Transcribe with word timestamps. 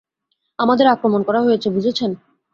আমাদের 0.59 0.87
আক্রমণ 0.87 1.21
করা 1.23 1.39
হয়েছে, 1.41 1.67
বুঝেছেন? 1.69 2.11